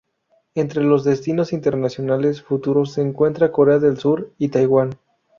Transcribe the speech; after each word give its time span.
Entre 0.55 0.81
los 0.83 1.03
destinos 1.03 1.53
internacionales 1.53 2.41
futuros 2.41 2.91
se 2.91 3.13
cuentan 3.13 3.51
Corea 3.51 3.77
del 3.77 3.99
Sur 3.99 4.31
y 4.39 4.49
Taiwán. 4.49 4.97